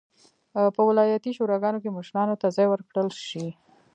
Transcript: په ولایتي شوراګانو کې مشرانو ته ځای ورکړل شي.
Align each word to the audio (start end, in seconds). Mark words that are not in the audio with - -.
په 0.75 0.81
ولایتي 0.89 1.31
شوراګانو 1.37 1.81
کې 1.83 1.95
مشرانو 1.97 2.39
ته 2.41 2.47
ځای 2.55 2.67
ورکړل 2.69 3.09
شي. 3.27 3.45